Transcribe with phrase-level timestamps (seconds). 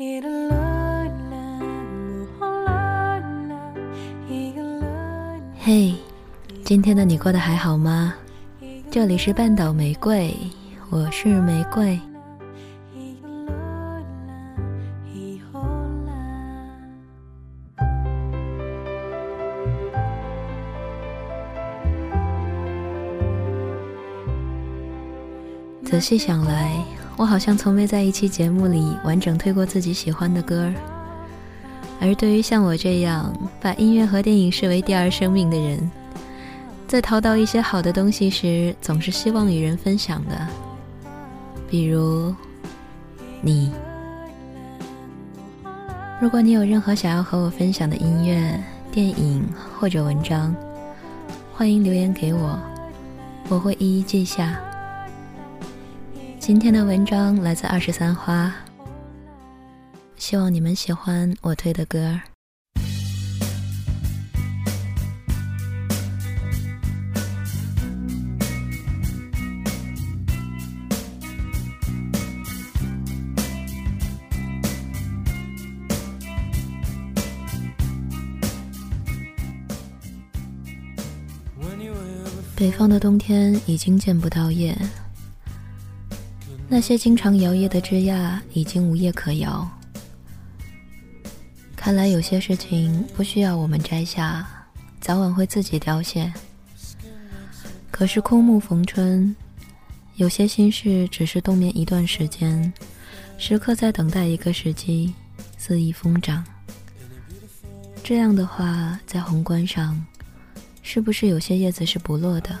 [0.00, 0.22] 嘿，
[6.62, 8.14] 今天的你过得还好吗？
[8.92, 10.32] 这里是半岛玫瑰，
[10.88, 11.98] 我是玫瑰。
[25.82, 26.84] 仔细想来，
[27.18, 30.72] 我好像从没在一期节目里完整推过自己喜欢的歌。
[32.00, 35.90] 而对于像我这样把音乐和电影视为第二生命的人，
[36.86, 40.46] 在淘到一些好的东西时，总是希望与人分享的。
[41.68, 42.32] 比如
[43.40, 43.72] 你，
[46.20, 48.62] 如果你有任何想要和我分享的音乐、
[48.92, 49.44] 电影
[49.76, 50.54] 或者文章，
[51.52, 52.56] 欢迎留言给我，
[53.48, 54.56] 我会一一记下。
[56.48, 58.50] 今天的文章来自二十三花，
[60.16, 62.18] 希望你们喜欢我推的歌。
[82.56, 84.74] 北方的冬天已经见不到叶。
[86.70, 89.66] 那些经常摇曳的枝桠已经无叶可摇，
[91.74, 94.46] 看来有些事情不需要我们摘下，
[95.00, 96.30] 早晚会自己凋谢。
[97.90, 99.34] 可是枯木逢春，
[100.16, 102.70] 有些心事只是冬眠一段时间，
[103.38, 105.14] 时刻在等待一个时机，
[105.56, 106.44] 肆意疯长。
[108.04, 110.04] 这样的话，在宏观上，
[110.82, 112.56] 是不是有些叶子是不落的？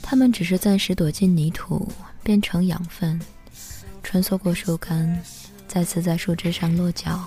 [0.00, 1.90] 它们只是暂时躲进泥土。
[2.28, 3.18] 变成养分，
[4.02, 5.18] 穿梭过树干，
[5.66, 7.18] 再次在树枝上落脚，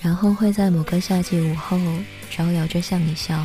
[0.00, 1.76] 然后会在某个夏季午后
[2.30, 3.44] 招摇着向你笑。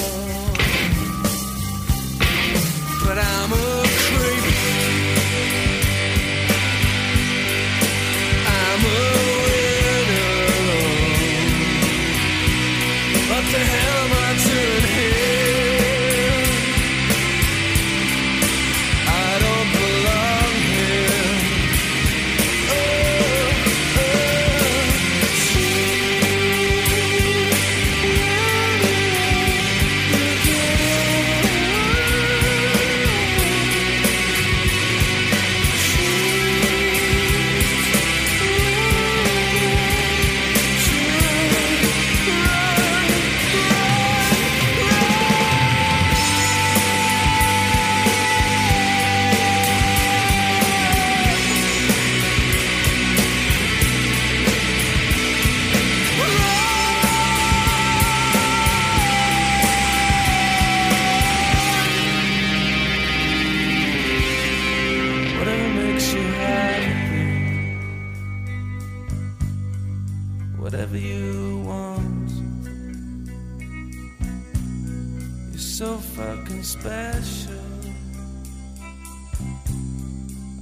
[76.15, 77.53] fucking special.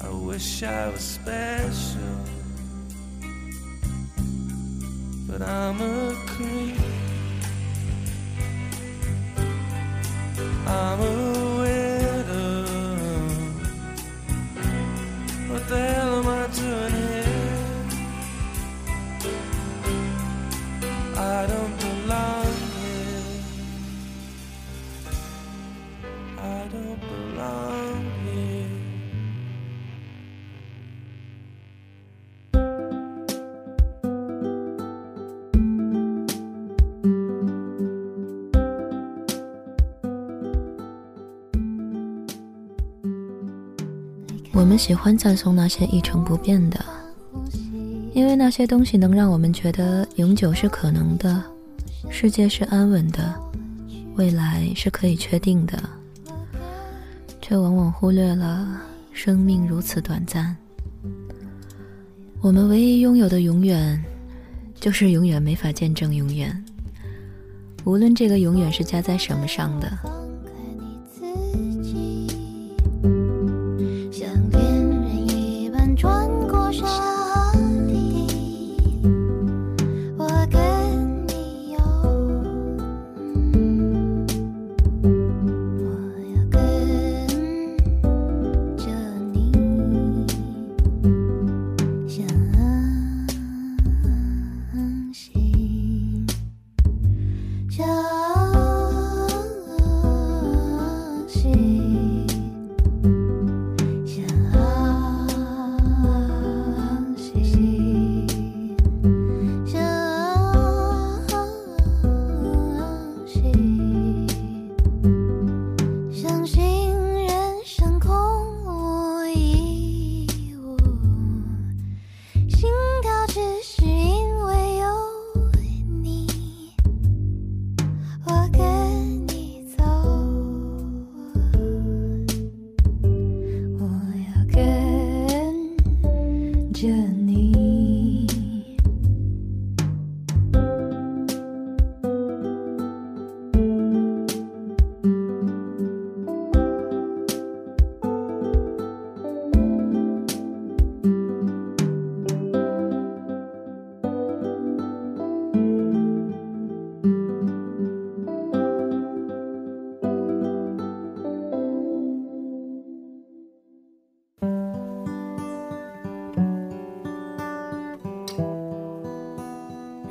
[0.01, 2.17] I wish I was special,
[5.27, 6.77] but I'm a creep.
[10.67, 11.03] I'm a
[11.61, 12.65] widow.
[15.49, 17.25] What the hell am I doing here?
[21.17, 21.88] I don't.
[44.69, 46.79] 我们喜欢赞颂那些一成不变的，
[48.13, 51.43] 因为那些东西能让我们觉得永久是可能的，
[52.11, 53.33] 世界是安稳的，
[54.13, 55.81] 未来是可以确定的，
[57.41, 58.79] 却往往忽略了
[59.11, 60.55] 生命如此短暂。
[62.39, 63.99] 我们唯一拥有的永远，
[64.79, 66.63] 就是永远没法见证永远。
[67.85, 70.18] 无论这个永远是加在什么上的。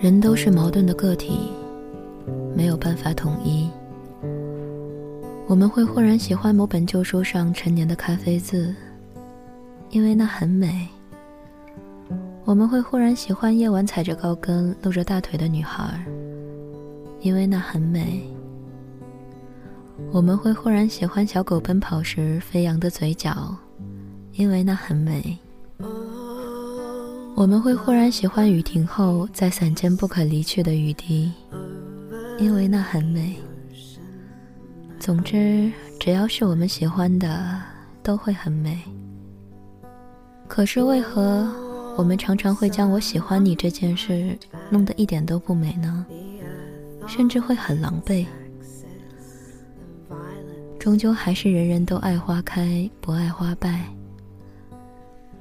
[0.08, 1.50] 人都是矛盾的个体，
[2.56, 3.68] 没有办法统一。
[5.46, 8.74] 我们会忽然喜欢某本旧书上陈年的咖啡渍，
[9.90, 10.88] 因为那很美；
[12.46, 16.02] 我们会忽然喜欢夜晚踩着高跟露着大腿的女孩，
[17.20, 18.22] 因为那很美；
[20.10, 23.54] 我们会忽然喜欢小狗奔跑时飞扬的嘴角，
[24.32, 25.36] 因为那很美。
[27.38, 31.30] 我们会忽然喜欢雨停后在伞间不可离去的雨滴，
[32.36, 33.36] 因为那很美。
[34.98, 35.70] 总之，
[36.00, 37.62] 只要是我们喜欢的，
[38.02, 38.76] 都会很美。
[40.48, 41.48] 可是为何
[41.96, 44.36] 我们常常会将我喜欢你这件事
[44.68, 46.04] 弄得一点都不美呢？
[47.06, 48.26] 甚至会很狼狈。
[50.76, 53.84] 终究还是人人都爱花开，不爱花败。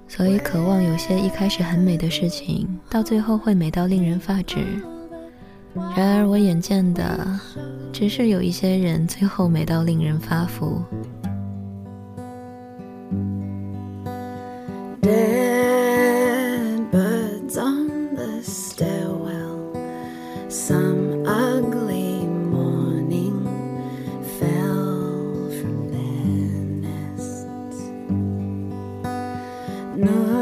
[0.07, 4.57] 所以，渴望有些一开始很美的事情，到最后会美到令人发指。
[5.95, 7.39] 然而，我眼见的，
[7.93, 10.81] 只是有一些人最后美到令人发福。
[29.97, 30.36] no.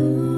[0.00, 0.29] blue.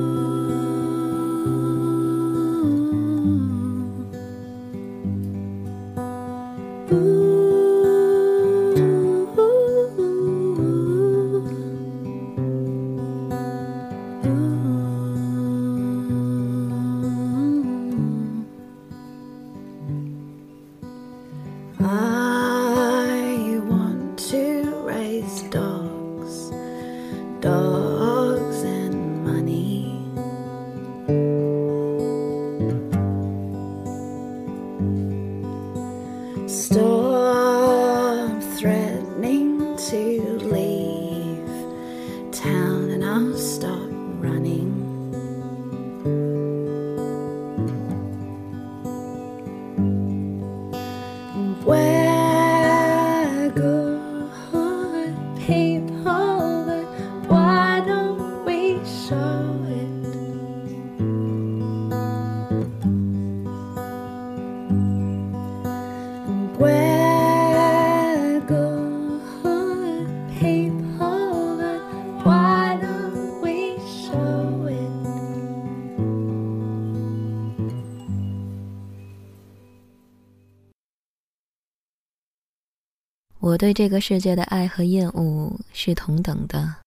[83.42, 86.81] 我对这个世界的爱和厌恶是同等的。